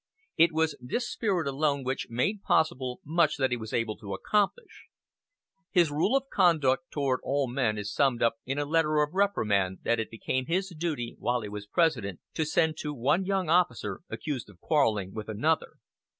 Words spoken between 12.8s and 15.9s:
one young officer accused of quarreling with another.